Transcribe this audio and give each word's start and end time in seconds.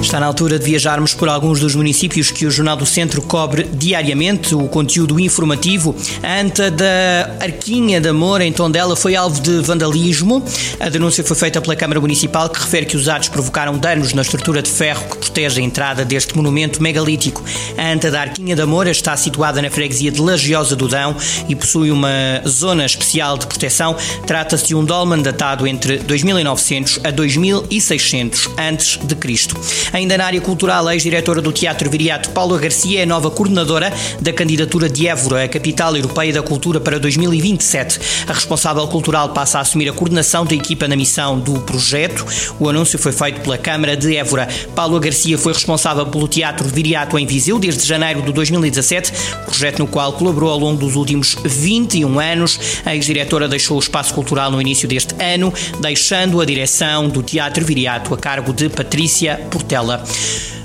Está 0.00 0.18
na 0.18 0.26
altura 0.26 0.58
de 0.58 0.64
viajarmos 0.64 1.14
por 1.14 1.28
alguns 1.28 1.60
dos 1.60 1.74
municípios 1.74 2.30
que 2.30 2.46
o 2.46 2.50
Jornal 2.50 2.76
do 2.76 2.86
Centro 2.86 3.20
cobre 3.22 3.64
diariamente. 3.64 4.54
O 4.54 4.66
conteúdo 4.66 5.20
informativo. 5.20 5.94
A 6.22 6.40
anta 6.40 6.70
da 6.70 7.36
Arquinha 7.38 8.00
de 8.00 8.08
Amor, 8.08 8.40
em 8.40 8.52
Tondela, 8.52 8.96
foi 8.96 9.14
alvo 9.14 9.40
de 9.40 9.60
vandalismo. 9.60 10.42
A 10.80 10.88
denúncia 10.88 11.22
foi 11.22 11.36
feita 11.36 11.60
pela 11.60 11.76
Câmara 11.76 12.00
Municipal, 12.00 12.48
que 12.48 12.58
refere 12.58 12.86
que 12.86 12.96
os 12.96 13.08
atos 13.08 13.28
provocaram 13.28 13.78
danos 13.78 14.14
na 14.14 14.22
estrutura 14.22 14.62
de 14.62 14.70
ferro 14.70 15.04
que 15.10 15.19
protege 15.30 15.60
a 15.60 15.64
entrada 15.64 16.04
deste 16.04 16.36
monumento 16.36 16.82
megalítico. 16.82 17.42
A 17.78 17.92
anta 17.92 18.10
da 18.10 18.20
Arquinha 18.20 18.56
de 18.56 18.62
Amor 18.62 18.88
está 18.88 19.16
situada 19.16 19.62
na 19.62 19.70
freguesia 19.70 20.10
de 20.10 20.20
Lagiosa 20.20 20.74
do 20.74 20.88
Dão 20.88 21.16
e 21.48 21.54
possui 21.54 21.92
uma 21.92 22.08
zona 22.46 22.84
especial 22.84 23.38
de 23.38 23.46
proteção. 23.46 23.96
Trata-se 24.26 24.66
de 24.66 24.74
um 24.74 24.84
dolmen 24.84 25.22
datado 25.22 25.68
entre 25.68 25.98
2900 25.98 27.00
a 27.04 27.10
2600 27.12 28.50
antes 28.58 28.98
de 29.00 29.14
Cristo. 29.14 29.56
Ainda 29.92 30.18
na 30.18 30.24
área 30.26 30.40
cultural, 30.40 30.88
a 30.88 30.94
ex-diretora 30.94 31.40
do 31.40 31.52
Teatro 31.52 31.88
Viriato, 31.88 32.30
Paula 32.30 32.58
Garcia, 32.58 33.02
é 33.02 33.06
nova 33.06 33.30
coordenadora 33.30 33.92
da 34.20 34.32
candidatura 34.32 34.88
de 34.88 35.06
Évora, 35.06 35.44
a 35.44 35.48
capital 35.48 35.94
europeia 35.96 36.32
da 36.32 36.42
cultura 36.42 36.80
para 36.80 36.98
2027. 36.98 38.00
A 38.26 38.32
responsável 38.32 38.86
cultural 38.88 39.28
passa 39.28 39.58
a 39.58 39.60
assumir 39.60 39.88
a 39.88 39.92
coordenação 39.92 40.44
da 40.44 40.54
equipa 40.56 40.88
na 40.88 40.96
missão 40.96 41.38
do 41.38 41.60
projeto. 41.60 42.26
O 42.58 42.68
anúncio 42.68 42.98
foi 42.98 43.12
feito 43.12 43.40
pela 43.42 43.56
Câmara 43.56 43.96
de 43.96 44.16
Évora. 44.16 44.48
Paula 44.74 44.98
Garcia 44.98 45.19
foi 45.38 45.52
responsável 45.52 46.06
pelo 46.06 46.26
Teatro 46.26 46.66
Viriato 46.68 47.18
em 47.18 47.26
Viseu 47.26 47.58
desde 47.58 47.86
janeiro 47.86 48.22
de 48.22 48.32
2017, 48.32 49.12
projeto 49.44 49.80
no 49.80 49.86
qual 49.86 50.12
colaborou 50.12 50.50
ao 50.50 50.58
longo 50.58 50.78
dos 50.78 50.96
últimos 50.96 51.36
21 51.44 52.18
anos. 52.18 52.58
A 52.84 52.94
ex-diretora 52.94 53.48
deixou 53.48 53.76
o 53.76 53.80
espaço 53.80 54.14
cultural 54.14 54.50
no 54.50 54.60
início 54.60 54.88
deste 54.88 55.14
ano, 55.22 55.52
deixando 55.80 56.40
a 56.40 56.44
direção 56.44 57.08
do 57.08 57.22
Teatro 57.22 57.64
Viriato 57.64 58.14
a 58.14 58.18
cargo 58.18 58.52
de 58.52 58.68
Patrícia 58.68 59.36
Portela. 59.50 60.02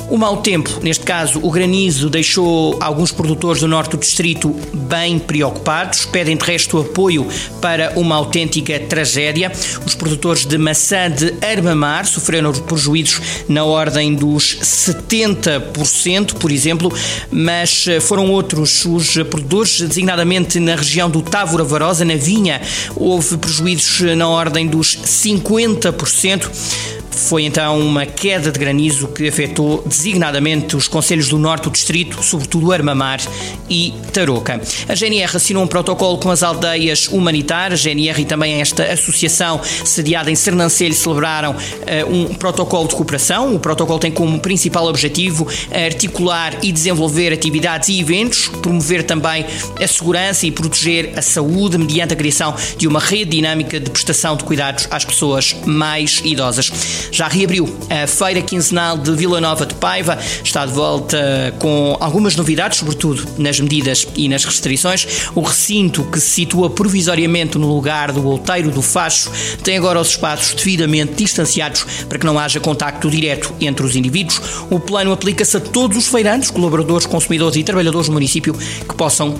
O 0.07 0.17
mau 0.17 0.37
tempo, 0.37 0.69
neste 0.83 1.03
caso 1.03 1.39
o 1.41 1.49
granizo, 1.49 2.11
deixou 2.11 2.77
alguns 2.79 3.11
produtores 3.11 3.61
do 3.61 3.67
norte 3.67 3.91
do 3.91 3.97
distrito 3.97 4.55
bem 4.71 5.17
preocupados, 5.17 6.05
pedem 6.05 6.37
de 6.37 6.45
resto 6.45 6.77
apoio 6.77 7.27
para 7.59 7.91
uma 7.95 8.15
autêntica 8.15 8.79
tragédia. 8.79 9.51
Os 9.83 9.95
produtores 9.95 10.45
de 10.45 10.59
maçã 10.59 11.09
de 11.09 11.33
Armamar 11.43 12.05
sofreram 12.05 12.53
prejuízos 12.53 13.19
na 13.49 13.65
ordem 13.65 14.13
dos 14.13 14.59
70%, 14.61 16.35
por 16.35 16.51
exemplo, 16.51 16.93
mas 17.31 17.87
foram 18.01 18.29
outros 18.29 18.85
os 18.85 19.13
produtores, 19.23 19.81
designadamente 19.81 20.59
na 20.59 20.75
região 20.75 21.09
do 21.09 21.23
Távora 21.23 21.63
Varosa, 21.63 22.05
na 22.05 22.15
vinha, 22.15 22.61
houve 22.95 23.37
prejuízos 23.37 24.01
na 24.15 24.27
ordem 24.27 24.67
dos 24.67 24.95
50%. 24.97 26.95
Foi 27.15 27.43
então 27.43 27.79
uma 27.79 28.05
queda 28.05 28.51
de 28.51 28.59
granizo 28.59 29.07
que 29.07 29.27
afetou 29.27 29.81
designadamente 29.85 30.75
os 30.75 30.87
conselhos 30.87 31.29
do 31.29 31.39
norte 31.39 31.63
do 31.63 31.71
distrito, 31.71 32.21
sobretudo 32.21 32.71
Armamar 32.71 33.21
e 33.69 33.93
Tarouca. 34.11 34.61
A 34.87 34.93
GNR 34.93 35.37
assinou 35.37 35.63
um 35.63 35.67
protocolo 35.67 36.17
com 36.17 36.29
as 36.29 36.43
aldeias 36.43 37.07
humanitárias. 37.07 37.79
A 37.79 37.83
GNR 37.89 38.21
e 38.21 38.25
também 38.25 38.61
esta 38.61 38.83
associação 38.83 39.61
sediada 39.63 40.29
em 40.29 40.35
Sernancelho 40.35 40.93
celebraram 40.93 41.51
uh, 41.53 42.11
um 42.11 42.33
protocolo 42.33 42.87
de 42.87 42.95
cooperação. 42.95 43.55
O 43.55 43.59
protocolo 43.59 43.97
tem 43.97 44.11
como 44.11 44.39
principal 44.39 44.85
objetivo 44.85 45.47
articular 45.71 46.53
e 46.61 46.71
desenvolver 46.71 47.31
atividades 47.31 47.89
e 47.89 47.99
eventos, 47.99 48.49
promover 48.61 49.03
também 49.03 49.45
a 49.81 49.87
segurança 49.87 50.45
e 50.45 50.51
proteger 50.51 51.13
a 51.17 51.21
saúde 51.21 51.77
mediante 51.77 52.13
a 52.13 52.17
criação 52.17 52.53
de 52.77 52.87
uma 52.87 52.99
rede 52.99 53.31
dinâmica 53.31 53.79
de 53.79 53.89
prestação 53.89 54.35
de 54.35 54.43
cuidados 54.43 54.87
às 54.91 55.05
pessoas 55.05 55.55
mais 55.65 56.21
idosas 56.25 56.71
já 57.15 57.27
reabriu 57.27 57.73
a 57.89 58.05
feira 58.07 58.41
quinzenal 58.41 58.97
de 58.97 59.11
Vila 59.15 59.39
Nova 59.39 59.65
de 59.65 59.73
Paiva, 59.75 60.17
está 60.43 60.65
de 60.65 60.73
volta 60.73 61.53
com 61.59 61.95
algumas 61.99 62.35
novidades, 62.35 62.79
sobretudo 62.79 63.25
nas 63.37 63.59
medidas 63.59 64.05
e 64.15 64.27
nas 64.27 64.43
restrições. 64.43 65.29
O 65.33 65.41
recinto, 65.41 66.03
que 66.03 66.19
se 66.19 66.29
situa 66.29 66.69
provisoriamente 66.69 67.57
no 67.57 67.73
lugar 67.73 68.11
do 68.11 68.25
Outeiro 68.27 68.69
do 68.69 68.81
Facho, 68.81 69.31
tem 69.63 69.77
agora 69.77 69.99
os 69.99 70.09
espaços 70.09 70.53
devidamente 70.53 71.13
distanciados 71.13 71.85
para 72.09 72.19
que 72.19 72.25
não 72.25 72.37
haja 72.37 72.59
contacto 72.59 73.09
direto 73.09 73.53
entre 73.61 73.85
os 73.85 73.95
indivíduos. 73.95 74.41
O 74.69 74.79
plano 74.79 75.11
aplica-se 75.11 75.55
a 75.57 75.59
todos 75.59 75.97
os 75.97 76.07
feirantes, 76.07 76.51
colaboradores, 76.51 77.05
consumidores 77.05 77.55
e 77.55 77.63
trabalhadores 77.63 78.07
do 78.07 78.13
município 78.13 78.53
que 78.53 78.95
possam 78.95 79.35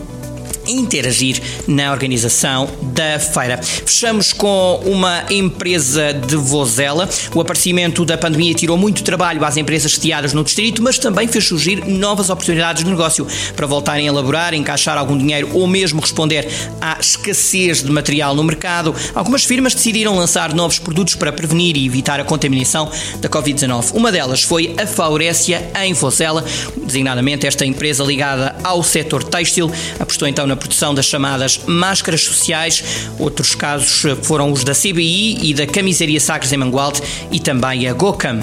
interagir 0.68 1.42
na 1.68 1.92
organização 1.92 2.70
da 2.82 3.20
feira. 3.20 3.60
Fechamos 3.62 4.34
com 4.34 4.82
uma 4.86 5.26
empresa 5.30 6.14
de 6.14 6.36
Vozela. 6.36 7.10
O 7.34 7.42
aparecimento 7.42 8.06
da 8.06 8.18
pandemia 8.18 8.54
tirou 8.54 8.78
muito 8.78 9.04
trabalho 9.04 9.44
às 9.44 9.58
empresas 9.58 9.94
sediadas 9.94 10.34
no 10.34 10.44
distrito, 10.44 10.82
mas 10.82 10.98
também 10.98 11.28
fez 11.28 11.48
surgir 11.48 11.86
novas 11.88 12.30
oportunidades 12.30 12.84
de 12.84 12.90
negócio 12.90 13.28
para 13.56 13.68
voltarem 13.68 14.08
a 14.08 14.12
elaborar, 14.12 14.54
encaixar 14.54 14.98
algum 14.98 15.18
dinheiro 15.18 15.50
ou 15.54 15.68
mesmo 15.68 16.02
responder 16.02 16.48
à 16.82 16.98
escassez 17.00 17.84
de 17.84 17.92
material 17.92 18.36
no 18.36 18.44
mercado. 18.44 18.94
Algumas 19.14 19.44
firmas 19.44 19.74
decidiram 19.74 20.16
lançar 20.16 20.54
novos 20.54 20.80
produtos 20.80 21.16
para 21.16 21.32
prevenir 21.32 21.78
e 21.78 21.86
evitar 21.86 22.20
a 22.20 22.24
contaminação 22.24 22.90
da 23.20 23.30
Covid-19. 23.30 23.94
Uma 23.94 24.12
delas 24.12 24.44
foi 24.44 24.76
a 24.78 24.86
Faurécia 24.86 25.70
em 25.84 25.94
Vozela, 25.94 26.44
designadamente 26.84 27.48
esta 27.48 27.66
empresa 27.66 28.04
ligada 28.04 28.56
ao 28.64 28.84
setor 28.84 29.24
têxtil, 29.24 29.72
apostou 30.00 30.28
então 30.28 30.48
na 30.48 30.55
na 30.56 30.58
produção 30.58 30.96
das 30.96 31.06
chamadas 31.06 31.60
máscaras 31.68 32.22
sociais. 32.22 32.84
Outros 33.20 33.54
casos 33.54 34.04
foram 34.24 34.52
os 34.52 34.64
da 34.64 34.74
CBI 34.74 35.50
e 35.50 35.54
da 35.54 35.68
Camisaria 35.68 36.20
Sagres 36.20 36.52
em 36.54 36.58
Mangualde 36.58 37.02
e 37.30 37.40
também 37.40 37.88
a 37.88 37.94
Gocam 37.94 38.40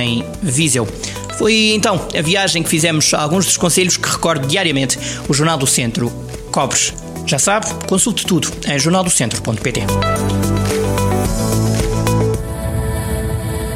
em 0.00 0.24
Viseu. 0.42 0.88
Foi 1.36 1.72
então 1.74 2.06
a 2.16 2.22
viagem 2.22 2.62
que 2.62 2.68
fizemos 2.68 3.12
a 3.12 3.20
alguns 3.20 3.44
dos 3.44 3.56
conselhos 3.56 3.96
que 3.96 4.08
recordo 4.08 4.46
diariamente 4.46 4.98
o 5.28 5.34
Jornal 5.34 5.58
do 5.58 5.66
Centro 5.66 6.10
Cobres. 6.50 6.94
Já 7.26 7.38
sabe, 7.38 7.66
consulte 7.86 8.24
tudo 8.24 8.48
em 8.66 8.78
jornaldocentro.pt. 8.78 9.80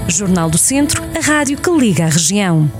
Jornal 0.08 0.48
do 0.48 0.58
Centro, 0.58 1.02
a 1.16 1.20
rádio 1.20 1.58
que 1.58 1.70
liga 1.70 2.04
a 2.04 2.08
região. 2.08 2.70